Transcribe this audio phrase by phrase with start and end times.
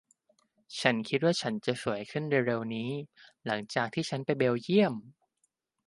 [0.79, 2.89] ฉันคิดว่าฉันจะสวยขึ้นเร็ว ๆ นี้
[3.45, 4.93] หลังจากที่ฉันไปเบลเยี่ยม